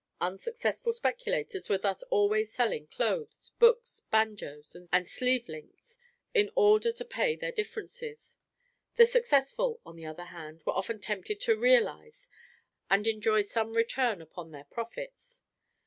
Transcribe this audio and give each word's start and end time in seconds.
Unsuccessful 0.19 0.93
speculators 0.93 1.69
were 1.69 1.77
thus 1.77 2.01
always 2.09 2.51
selling 2.51 2.87
clothes, 2.87 3.51
books, 3.59 3.99
banjos, 4.09 4.75
and 4.91 5.07
sleeve 5.07 5.47
links, 5.47 5.99
in 6.33 6.49
order 6.55 6.91
to 6.91 7.05
pay 7.05 7.35
their 7.35 7.51
differences; 7.51 8.39
the 8.95 9.05
successful, 9.05 9.79
on 9.85 9.95
the 9.95 10.05
other 10.07 10.25
hand, 10.25 10.63
were 10.65 10.73
often 10.73 10.99
tempted 10.99 11.39
to 11.41 11.55
realise, 11.55 12.27
and 12.89 13.05
enjoy 13.05 13.41
some 13.41 13.75
return 13.75 14.23
upon 14.23 14.49
their 14.49 14.65
profits. 14.71 15.43